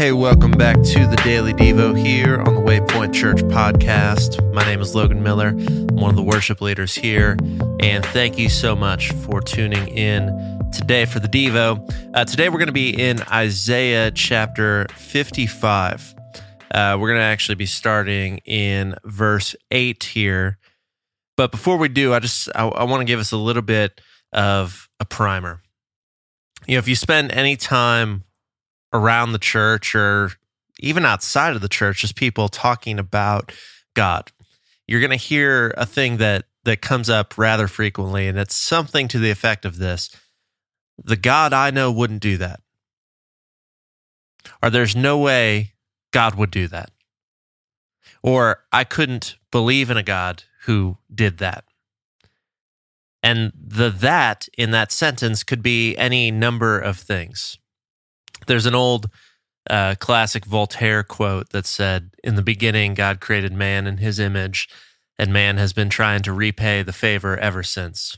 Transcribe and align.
Hey, 0.00 0.12
welcome 0.12 0.52
back 0.52 0.76
to 0.76 1.06
the 1.06 1.20
Daily 1.22 1.52
Devo 1.52 1.94
here 1.94 2.40
on 2.40 2.54
the 2.54 2.60
Waypoint 2.62 3.12
Church 3.12 3.42
podcast. 3.42 4.42
My 4.54 4.64
name 4.64 4.80
is 4.80 4.94
Logan 4.94 5.22
Miller. 5.22 5.48
I'm 5.48 5.88
one 5.88 6.08
of 6.08 6.16
the 6.16 6.22
worship 6.22 6.62
leaders 6.62 6.94
here, 6.94 7.36
and 7.80 8.02
thank 8.06 8.38
you 8.38 8.48
so 8.48 8.74
much 8.74 9.12
for 9.12 9.42
tuning 9.42 9.88
in 9.88 10.58
today 10.72 11.04
for 11.04 11.20
the 11.20 11.28
Devo. 11.28 11.86
Uh, 12.14 12.24
today 12.24 12.48
we're 12.48 12.56
going 12.56 12.68
to 12.68 12.72
be 12.72 12.98
in 12.98 13.20
Isaiah 13.30 14.10
chapter 14.10 14.86
55. 14.94 16.14
Uh, 16.70 16.96
we're 16.98 17.08
going 17.08 17.20
to 17.20 17.22
actually 17.22 17.56
be 17.56 17.66
starting 17.66 18.38
in 18.46 18.94
verse 19.04 19.54
8 19.70 20.02
here. 20.02 20.56
But 21.36 21.50
before 21.50 21.76
we 21.76 21.90
do, 21.90 22.14
I 22.14 22.20
just 22.20 22.48
I, 22.54 22.66
I 22.66 22.84
want 22.84 23.02
to 23.02 23.04
give 23.04 23.20
us 23.20 23.32
a 23.32 23.36
little 23.36 23.60
bit 23.60 24.00
of 24.32 24.88
a 24.98 25.04
primer. 25.04 25.60
You 26.66 26.76
know, 26.76 26.78
if 26.78 26.88
you 26.88 26.94
spend 26.94 27.32
any 27.32 27.56
time 27.56 28.24
around 28.92 29.32
the 29.32 29.38
church 29.38 29.94
or 29.94 30.32
even 30.78 31.04
outside 31.04 31.54
of 31.54 31.60
the 31.60 31.68
church, 31.68 32.00
just 32.00 32.16
people 32.16 32.48
talking 32.48 32.98
about 32.98 33.52
God. 33.94 34.32
You're 34.86 35.00
going 35.00 35.10
to 35.10 35.16
hear 35.16 35.74
a 35.76 35.86
thing 35.86 36.16
that 36.16 36.46
that 36.64 36.82
comes 36.82 37.08
up 37.08 37.38
rather 37.38 37.66
frequently, 37.68 38.28
and 38.28 38.38
it's 38.38 38.54
something 38.54 39.08
to 39.08 39.18
the 39.18 39.30
effect 39.30 39.64
of 39.64 39.78
this: 39.78 40.10
"The 41.02 41.16
God 41.16 41.52
I 41.52 41.70
know 41.70 41.90
wouldn't 41.90 42.20
do 42.20 42.36
that," 42.38 42.60
or 44.62 44.68
"There's 44.68 44.96
no 44.96 45.16
way 45.18 45.74
God 46.12 46.34
would 46.34 46.50
do 46.50 46.68
that," 46.68 46.90
or 48.22 48.64
"I 48.72 48.84
couldn't 48.84 49.36
believe 49.50 49.90
in 49.90 49.96
a 49.96 50.02
God 50.02 50.44
who 50.62 50.98
did 51.14 51.38
that." 51.38 51.64
And 53.22 53.52
the 53.54 53.90
that 53.90 54.48
in 54.58 54.70
that 54.72 54.92
sentence 54.92 55.42
could 55.44 55.62
be 55.62 55.96
any 55.96 56.30
number 56.30 56.78
of 56.78 56.98
things. 56.98 57.58
There's 58.46 58.66
an 58.66 58.74
old 58.74 59.08
uh, 59.68 59.94
classic 59.98 60.44
Voltaire 60.44 61.02
quote 61.02 61.50
that 61.50 61.66
said, 61.66 62.10
In 62.24 62.34
the 62.34 62.42
beginning, 62.42 62.94
God 62.94 63.20
created 63.20 63.52
man 63.52 63.86
in 63.86 63.98
his 63.98 64.18
image, 64.18 64.68
and 65.18 65.32
man 65.32 65.56
has 65.58 65.72
been 65.72 65.90
trying 65.90 66.22
to 66.22 66.32
repay 66.32 66.82
the 66.82 66.92
favor 66.92 67.36
ever 67.36 67.62
since. 67.62 68.16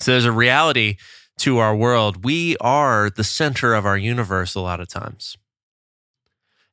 So 0.00 0.12
there's 0.12 0.24
a 0.24 0.32
reality 0.32 0.96
to 1.38 1.58
our 1.58 1.74
world. 1.74 2.24
We 2.24 2.56
are 2.58 3.10
the 3.10 3.24
center 3.24 3.74
of 3.74 3.86
our 3.86 3.96
universe 3.96 4.54
a 4.54 4.60
lot 4.60 4.80
of 4.80 4.88
times. 4.88 5.36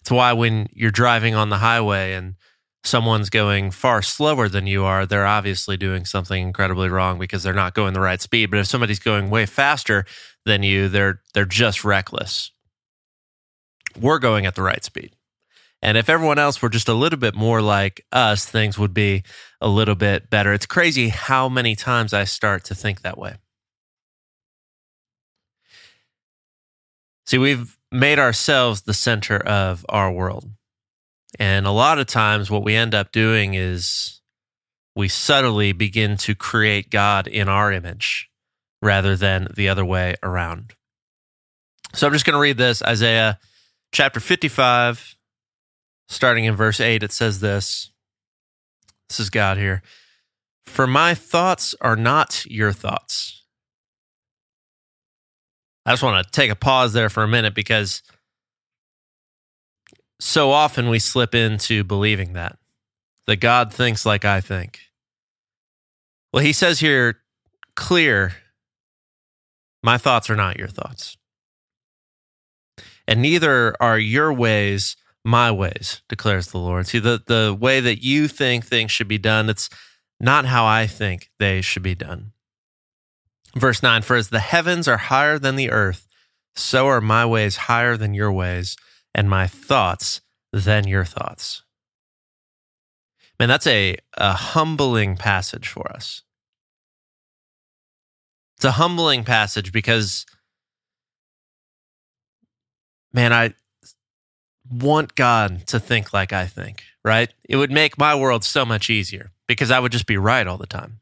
It's 0.01 0.11
why 0.11 0.33
when 0.33 0.67
you're 0.71 0.91
driving 0.91 1.33
on 1.35 1.49
the 1.49 1.57
highway 1.57 2.13
and 2.13 2.35
someone's 2.85 3.29
going 3.29 3.71
far 3.71 4.01
slower 4.01 4.47
than 4.47 4.67
you 4.67 4.83
are, 4.85 5.05
they're 5.05 5.25
obviously 5.25 5.77
doing 5.77 6.05
something 6.05 6.41
incredibly 6.41 6.89
wrong 6.89 7.19
because 7.19 7.43
they're 7.43 7.53
not 7.53 7.73
going 7.73 7.93
the 7.93 8.01
right 8.01 8.21
speed. 8.21 8.51
But 8.51 8.59
if 8.59 8.67
somebody's 8.67 8.99
going 8.99 9.29
way 9.29 9.45
faster 9.45 10.05
than 10.45 10.63
you, 10.63 10.87
they're 10.89 11.21
they're 11.33 11.45
just 11.45 11.83
reckless. 11.83 12.51
We're 13.99 14.19
going 14.19 14.45
at 14.45 14.55
the 14.55 14.61
right 14.61 14.83
speed. 14.83 15.15
And 15.81 15.97
if 15.97 16.09
everyone 16.09 16.39
else 16.39 16.61
were 16.61 16.69
just 16.69 16.89
a 16.89 16.93
little 16.93 17.19
bit 17.19 17.35
more 17.35 17.61
like 17.61 18.05
us, 18.11 18.45
things 18.45 18.79
would 18.79 18.93
be 18.93 19.23
a 19.61 19.67
little 19.67 19.95
bit 19.95 20.29
better. 20.29 20.51
It's 20.51 20.65
crazy 20.65 21.09
how 21.09 21.47
many 21.47 21.75
times 21.75 22.13
I 22.13 22.23
start 22.23 22.63
to 22.65 22.75
think 22.75 23.01
that 23.01 23.17
way. 23.17 23.35
See, 27.27 27.37
we've 27.37 27.77
made 27.91 28.19
ourselves 28.19 28.81
the 28.81 28.93
center 28.93 29.37
of 29.37 29.85
our 29.89 30.11
world. 30.11 30.49
And 31.39 31.65
a 31.65 31.71
lot 31.71 31.99
of 31.99 32.07
times, 32.07 32.49
what 32.49 32.63
we 32.63 32.75
end 32.75 32.95
up 32.95 33.11
doing 33.11 33.53
is 33.53 34.21
we 34.95 35.07
subtly 35.07 35.73
begin 35.73 36.17
to 36.17 36.35
create 36.35 36.89
God 36.89 37.27
in 37.27 37.49
our 37.49 37.71
image 37.71 38.29
rather 38.81 39.15
than 39.15 39.47
the 39.53 39.67
other 39.67 39.83
way 39.83 40.15
around. 40.23 40.73
So 41.93 42.07
I'm 42.07 42.13
just 42.13 42.25
going 42.25 42.35
to 42.35 42.39
read 42.39 42.57
this 42.57 42.81
Isaiah 42.81 43.39
chapter 43.91 44.19
55, 44.19 45.15
starting 46.07 46.45
in 46.45 46.55
verse 46.55 46.79
8. 46.79 47.03
It 47.03 47.11
says 47.11 47.39
this 47.39 47.91
This 49.09 49.19
is 49.19 49.29
God 49.29 49.57
here. 49.57 49.81
For 50.65 50.87
my 50.87 51.13
thoughts 51.13 51.75
are 51.81 51.95
not 51.95 52.45
your 52.45 52.71
thoughts. 52.71 53.43
I 55.85 55.91
just 55.91 56.03
want 56.03 56.25
to 56.25 56.31
take 56.31 56.49
a 56.49 56.55
pause 56.55 56.93
there 56.93 57.09
for 57.09 57.23
a 57.23 57.27
minute 57.27 57.53
because 57.53 58.01
so 60.19 60.51
often 60.51 60.89
we 60.89 60.99
slip 60.99 61.35
into 61.35 61.83
believing 61.83 62.33
that, 62.33 62.57
that 63.27 63.37
God 63.37 63.73
thinks 63.73 64.05
like 64.05 64.25
I 64.25 64.41
think. 64.41 64.79
Well, 66.31 66.43
he 66.43 66.53
says 66.53 66.79
here, 66.79 67.19
clear, 67.75 68.33
my 69.83 69.97
thoughts 69.97 70.29
are 70.29 70.35
not 70.35 70.57
your 70.57 70.67
thoughts. 70.67 71.17
And 73.07 73.21
neither 73.21 73.75
are 73.81 73.99
your 73.99 74.33
ways 74.33 74.95
my 75.25 75.51
ways, 75.51 76.03
declares 76.07 76.47
the 76.47 76.59
Lord. 76.59 76.87
See, 76.87 76.99
the, 76.99 77.21
the 77.25 77.57
way 77.59 77.79
that 77.79 78.03
you 78.03 78.27
think 78.27 78.65
things 78.65 78.91
should 78.91 79.07
be 79.07 79.17
done, 79.17 79.49
it's 79.49 79.69
not 80.19 80.45
how 80.45 80.65
I 80.65 80.85
think 80.85 81.31
they 81.39 81.61
should 81.61 81.81
be 81.81 81.95
done. 81.95 82.31
Verse 83.55 83.81
9 83.81 84.03
For 84.03 84.15
as 84.15 84.29
the 84.29 84.39
heavens 84.39 84.87
are 84.87 84.97
higher 84.97 85.39
than 85.39 85.55
the 85.55 85.71
earth, 85.71 86.07
so 86.55 86.87
are 86.87 87.01
my 87.01 87.25
ways 87.25 87.57
higher 87.57 87.97
than 87.97 88.13
your 88.13 88.31
ways, 88.31 88.77
and 89.15 89.29
my 89.29 89.47
thoughts 89.47 90.21
than 90.51 90.85
your 90.85 91.05
thoughts. 91.05 91.63
Man, 93.39 93.49
that's 93.49 93.65
a, 93.65 93.97
a 94.13 94.33
humbling 94.33 95.17
passage 95.17 95.67
for 95.67 95.91
us. 95.91 96.21
It's 98.57 98.65
a 98.65 98.71
humbling 98.71 99.23
passage 99.23 99.71
because, 99.71 100.25
man, 103.11 103.33
I 103.33 103.53
want 104.69 105.15
God 105.15 105.65
to 105.67 105.79
think 105.79 106.13
like 106.13 106.31
I 106.31 106.45
think, 106.45 106.83
right? 107.03 107.33
It 107.47 107.55
would 107.55 107.71
make 107.71 107.97
my 107.97 108.15
world 108.15 108.43
so 108.43 108.65
much 108.65 108.89
easier 108.89 109.31
because 109.47 109.71
I 109.71 109.79
would 109.79 109.91
just 109.91 110.07
be 110.07 110.17
right 110.17 110.47
all 110.47 110.57
the 110.57 110.67
time. 110.67 110.99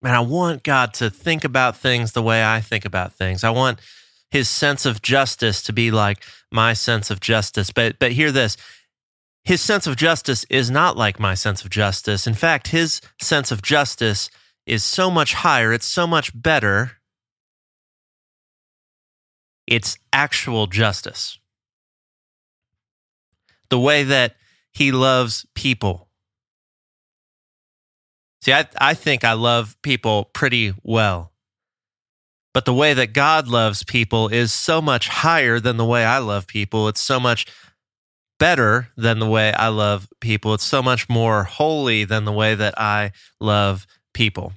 Man, 0.00 0.14
I 0.14 0.20
want 0.20 0.62
God 0.62 0.94
to 0.94 1.10
think 1.10 1.44
about 1.44 1.76
things 1.76 2.12
the 2.12 2.22
way 2.22 2.44
I 2.44 2.60
think 2.60 2.84
about 2.84 3.14
things. 3.14 3.42
I 3.42 3.50
want 3.50 3.80
his 4.30 4.48
sense 4.48 4.84
of 4.86 5.02
justice 5.02 5.62
to 5.62 5.72
be 5.72 5.90
like 5.90 6.22
my 6.50 6.72
sense 6.72 7.10
of 7.10 7.20
justice. 7.20 7.70
But 7.70 7.98
but 7.98 8.12
hear 8.12 8.32
this. 8.32 8.56
His 9.44 9.60
sense 9.60 9.86
of 9.86 9.96
justice 9.96 10.44
is 10.50 10.70
not 10.70 10.96
like 10.96 11.18
my 11.18 11.34
sense 11.34 11.64
of 11.64 11.70
justice. 11.70 12.26
In 12.26 12.34
fact, 12.34 12.68
his 12.68 13.00
sense 13.20 13.50
of 13.50 13.62
justice 13.62 14.28
is 14.66 14.84
so 14.84 15.10
much 15.10 15.32
higher, 15.34 15.72
it's 15.72 15.86
so 15.86 16.06
much 16.06 16.30
better. 16.40 16.92
It's 19.66 19.98
actual 20.12 20.66
justice. 20.66 21.38
The 23.70 23.78
way 23.78 24.02
that 24.02 24.36
he 24.72 24.92
loves 24.92 25.46
people. 25.54 26.08
See, 28.42 28.52
I, 28.52 28.66
I 28.80 28.94
think 28.94 29.24
I 29.24 29.32
love 29.32 29.76
people 29.82 30.24
pretty 30.32 30.74
well. 30.82 31.32
But 32.58 32.64
the 32.64 32.74
way 32.74 32.92
that 32.92 33.12
God 33.12 33.46
loves 33.46 33.84
people 33.84 34.26
is 34.26 34.50
so 34.50 34.82
much 34.82 35.06
higher 35.06 35.60
than 35.60 35.76
the 35.76 35.84
way 35.84 36.04
I 36.04 36.18
love 36.18 36.48
people. 36.48 36.88
It's 36.88 37.00
so 37.00 37.20
much 37.20 37.46
better 38.40 38.88
than 38.96 39.20
the 39.20 39.28
way 39.28 39.52
I 39.52 39.68
love 39.68 40.08
people. 40.18 40.54
It's 40.54 40.64
so 40.64 40.82
much 40.82 41.08
more 41.08 41.44
holy 41.44 42.02
than 42.02 42.24
the 42.24 42.32
way 42.32 42.56
that 42.56 42.74
I 42.76 43.12
love 43.40 43.86
people. 44.12 44.54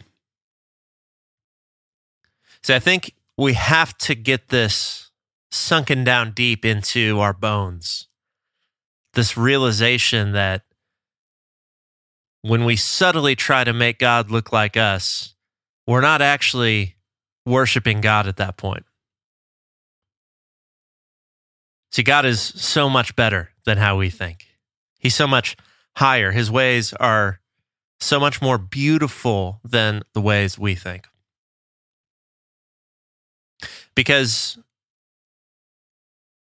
So 2.63 2.75
I 2.75 2.79
think 2.79 3.13
we 3.38 3.53
have 3.53 3.95
to 4.00 4.16
get 4.16 4.47
this 4.47 5.11
sunken 5.51 6.03
down 6.03 6.31
deep 6.31 6.66
into 6.66 7.19
our 7.19 7.34
bones. 7.34 8.07
This 9.13 9.38
realization 9.38 10.31
that 10.31 10.63
when 12.41 12.66
we 12.66 12.78
subtly 12.78 13.35
try 13.35 13.63
to 13.63 13.73
make 13.73 14.00
God 14.00 14.31
look 14.31 14.51
like 14.51 14.75
us, 14.75 15.35
we're 15.85 16.02
not 16.02 16.23
actually 16.23 16.96
worshiping 17.46 18.02
God 18.02 18.28
at 18.28 18.38
that 18.38 18.58
point. 18.58 18.85
See, 21.91 22.03
God 22.03 22.26
is 22.26 22.40
so 22.40 22.90
much 22.90 23.16
better 23.16 23.49
than 23.66 23.78
how 23.78 23.97
we 23.97 24.09
think. 24.09 24.46
He's 24.99 25.16
so 25.16 25.28
much 25.28 25.58
higher. 25.97 26.32
His 26.32 26.49
ways 26.49 26.93
are 26.93 27.40
so 27.99 28.20
much 28.20 28.41
more 28.41 28.58
beautiful 28.58 29.59
than 29.64 30.02
the 30.14 30.22
ways 30.22 30.58
we 30.58 30.76
think. 30.76 31.08
Because 33.94 34.58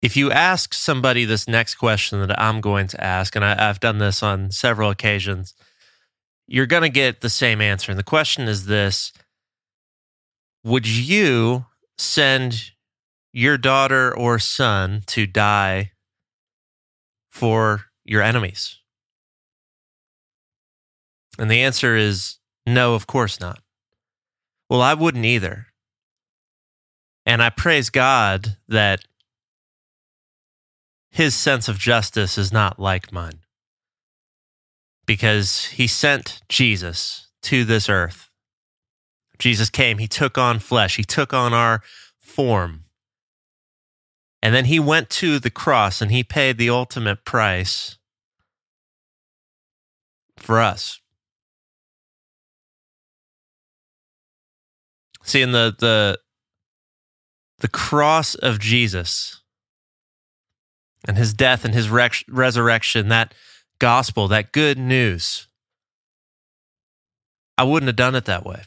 if 0.02 0.16
you 0.16 0.30
ask 0.30 0.74
somebody 0.74 1.24
this 1.24 1.46
next 1.46 1.76
question 1.76 2.20
that 2.20 2.40
I'm 2.40 2.60
going 2.60 2.88
to 2.88 3.02
ask, 3.02 3.36
and 3.36 3.44
I, 3.44 3.54
have 3.54 3.80
done 3.80 3.98
this 3.98 4.22
on 4.22 4.50
several 4.50 4.90
occasions, 4.90 5.54
you're 6.46 6.66
going 6.66 6.82
to 6.82 6.88
get 6.88 7.20
the 7.20 7.30
same 7.30 7.60
answer. 7.60 7.92
And 7.92 7.98
the 7.98 8.04
question 8.04 8.48
is 8.48 8.66
this 8.66 9.12
would 10.64 10.86
you 10.86 11.66
send 11.98 12.72
your 13.32 13.58
daughter 13.58 14.16
or 14.16 14.38
son 14.38 15.02
to 15.06 15.26
die 15.26 15.92
for 17.30 17.86
your 18.04 18.22
enemies? 18.22 18.80
And 21.38 21.50
the 21.50 21.60
answer 21.60 21.96
is 21.96 22.38
no, 22.66 22.94
of 22.94 23.06
course 23.06 23.40
not. 23.40 23.60
Well, 24.70 24.80
I 24.80 24.94
wouldn't 24.94 25.24
either. 25.24 25.66
And 27.26 27.42
I 27.42 27.50
praise 27.50 27.90
God 27.90 28.56
that 28.68 29.04
his 31.10 31.34
sense 31.34 31.68
of 31.68 31.78
justice 31.78 32.38
is 32.38 32.52
not 32.52 32.78
like 32.78 33.12
mine 33.12 33.40
because 35.06 35.66
he 35.66 35.86
sent 35.86 36.42
Jesus 36.48 37.28
to 37.42 37.64
this 37.64 37.88
earth. 37.88 38.30
Jesus 39.38 39.70
came, 39.70 39.98
he 39.98 40.08
took 40.08 40.38
on 40.38 40.58
flesh, 40.58 40.96
he 40.96 41.04
took 41.04 41.32
on 41.32 41.52
our 41.52 41.82
form. 42.18 42.84
And 44.42 44.54
then 44.54 44.66
he 44.66 44.78
went 44.78 45.08
to 45.10 45.38
the 45.38 45.50
cross 45.50 46.02
and 46.02 46.10
he 46.10 46.22
paid 46.22 46.58
the 46.58 46.70
ultimate 46.70 47.24
price 47.24 47.96
for 50.36 50.60
us. 50.60 51.00
See, 55.22 55.40
in 55.40 55.52
the 55.52 55.74
the 55.78 56.18
the 57.60 57.68
cross 57.68 58.34
of 58.34 58.58
Jesus 58.58 59.40
and 61.08 61.16
his 61.16 61.32
death 61.32 61.64
and 61.64 61.72
his 61.72 61.88
rec- 61.88 62.24
resurrection, 62.28 63.08
that 63.08 63.32
gospel, 63.78 64.28
that 64.28 64.52
good 64.52 64.76
news, 64.76 65.48
I 67.56 67.64
wouldn't 67.64 67.88
have 67.88 67.96
done 67.96 68.14
it 68.14 68.26
that 68.26 68.44
way. 68.44 68.64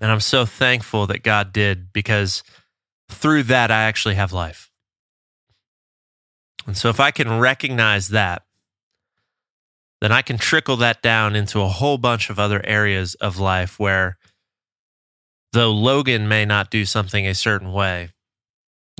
And 0.00 0.10
I'm 0.10 0.20
so 0.20 0.44
thankful 0.44 1.06
that 1.06 1.22
God 1.22 1.52
did 1.52 1.92
because 1.92 2.42
through 3.08 3.44
that, 3.44 3.70
I 3.70 3.82
actually 3.82 4.16
have 4.16 4.32
life. 4.32 4.70
And 6.66 6.76
so 6.76 6.88
if 6.88 6.98
I 6.98 7.10
can 7.10 7.38
recognize 7.38 8.08
that, 8.08 8.42
then 10.00 10.12
I 10.12 10.22
can 10.22 10.38
trickle 10.38 10.76
that 10.78 11.02
down 11.02 11.36
into 11.36 11.60
a 11.60 11.68
whole 11.68 11.98
bunch 11.98 12.28
of 12.28 12.38
other 12.38 12.60
areas 12.64 13.14
of 13.16 13.38
life 13.38 13.78
where, 13.78 14.18
though 15.52 15.70
Logan 15.72 16.28
may 16.28 16.44
not 16.44 16.70
do 16.70 16.84
something 16.84 17.26
a 17.26 17.34
certain 17.34 17.72
way, 17.72 18.10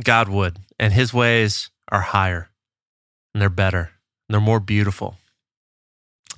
God 0.02 0.28
would. 0.28 0.58
And 0.78 0.92
his 0.92 1.12
ways 1.12 1.70
are 1.90 2.00
higher 2.00 2.50
and 3.32 3.40
they're 3.40 3.50
better 3.50 3.90
and 4.28 4.34
they're 4.34 4.40
more 4.40 4.60
beautiful. 4.60 5.16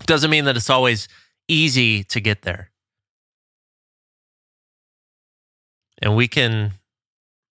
Doesn't 0.05 0.31
mean 0.31 0.45
that 0.45 0.57
it's 0.57 0.71
always 0.71 1.09
easy 1.49 2.05
to 2.05 2.21
get 2.21 2.43
there. 2.43 2.71
And 6.01 6.15
we 6.15 6.29
can 6.29 6.73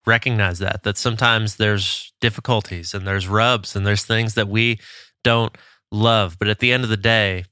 recognize 0.07 0.59
that, 0.59 0.83
that 0.83 0.99
sometimes 0.99 1.57
there's 1.57 2.13
difficulties 2.21 2.93
and 2.95 3.07
there's 3.07 3.29
rubs 3.29 3.77
and 3.77 3.87
there's 3.87 4.05
things 4.05 4.35
that 4.35 4.49
we 4.49 4.81
don't 5.23 5.57
love. 5.91 6.39
But 6.39 6.49
at 6.49 6.59
the 6.59 6.73
end 6.73 6.83
of 6.83 6.91
the 6.91 6.97
day, 6.97 7.45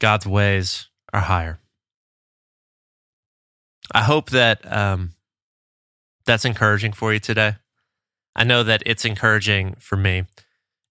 God's 0.00 0.26
ways 0.26 0.88
are 1.12 1.22
higher. 1.22 1.58
I 3.92 4.02
hope 4.02 4.30
that 4.30 4.70
um, 4.70 5.12
that's 6.26 6.44
encouraging 6.44 6.92
for 6.92 7.12
you 7.12 7.18
today. 7.18 7.56
I 8.36 8.44
know 8.44 8.62
that 8.62 8.82
it's 8.86 9.04
encouraging 9.04 9.76
for 9.80 9.96
me. 9.96 10.24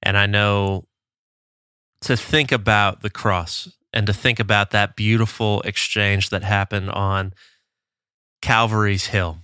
And 0.03 0.17
I 0.17 0.25
know 0.25 0.88
to 2.01 2.17
think 2.17 2.51
about 2.51 3.01
the 3.01 3.09
cross 3.09 3.69
and 3.93 4.05
to 4.07 4.13
think 4.13 4.39
about 4.39 4.71
that 4.71 4.95
beautiful 4.95 5.61
exchange 5.61 6.29
that 6.29 6.43
happened 6.43 6.89
on 6.89 7.33
Calvary's 8.42 9.07
Hill. 9.07 9.39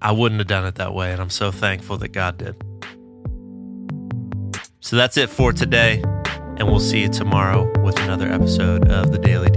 I 0.00 0.12
wouldn't 0.12 0.40
have 0.40 0.48
done 0.48 0.64
it 0.66 0.76
that 0.76 0.94
way, 0.94 1.12
and 1.12 1.20
I'm 1.20 1.30
so 1.30 1.50
thankful 1.50 1.98
that 1.98 2.08
God 2.08 2.38
did. 2.38 2.56
So 4.80 4.96
that's 4.96 5.16
it 5.16 5.28
for 5.28 5.52
today, 5.52 6.02
and 6.56 6.68
we'll 6.68 6.80
see 6.80 7.00
you 7.00 7.08
tomorrow 7.08 7.70
with 7.82 7.98
another 8.00 8.30
episode 8.30 8.88
of 8.88 9.12
the 9.12 9.18
Daily 9.18 9.50